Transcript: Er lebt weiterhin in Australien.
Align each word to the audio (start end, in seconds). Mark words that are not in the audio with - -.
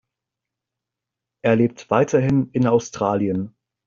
Er 1.45 1.55
lebt 1.55 1.91
weiterhin 1.91 2.49
in 2.53 2.65
Australien. 2.65 3.55